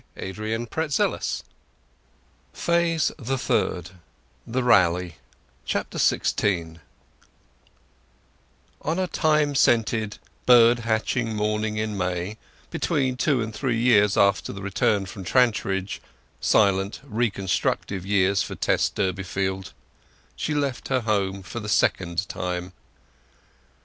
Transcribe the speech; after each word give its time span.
End 0.17 0.35
of 0.39 0.69
Phase 0.71 0.97
the 0.97 1.19
Second 1.19 1.45
Phase 2.53 3.11
the 3.19 3.37
Third: 3.37 3.91
The 4.47 4.63
Rally 4.63 5.17
XVI 5.67 6.79
On 8.81 8.97
a 8.97 9.05
thyme 9.05 9.53
scented, 9.53 10.17
bird 10.47 10.79
hatching 10.79 11.35
morning 11.35 11.77
in 11.77 11.95
May, 11.95 12.39
between 12.71 13.15
two 13.15 13.43
and 13.43 13.53
three 13.53 13.79
years 13.79 14.17
after 14.17 14.51
the 14.51 14.63
return 14.63 15.05
from 15.05 15.23
Trantridge—silent, 15.23 17.01
reconstructive 17.03 18.03
years 18.03 18.41
for 18.41 18.55
Tess 18.55 18.89
Durbeyfield—she 18.89 20.55
left 20.55 20.87
her 20.87 21.01
home 21.01 21.43
for 21.43 21.59
the 21.59 21.69
second 21.69 22.27
time. 22.27 22.73